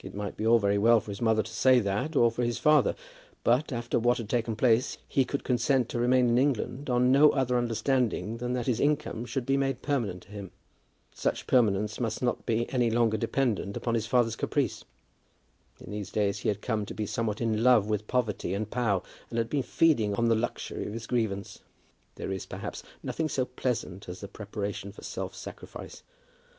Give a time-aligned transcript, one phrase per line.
[0.00, 2.58] It might be all very well for his mother to say that, or for his
[2.58, 2.94] father;
[3.42, 7.30] but, after what had taken place, he could consent to remain in England on no
[7.30, 10.50] other understanding than that his income should be made permanent to him.
[11.14, 14.84] Such permanence must not be any longer dependent on his father's caprice.
[15.80, 19.02] In these days he had come to be somewhat in love with poverty and Pau,
[19.30, 21.60] and had been feeding on the luxury of his grievance.
[22.16, 26.02] There is, perhaps, nothing so pleasant as the preparation for self sacrifice.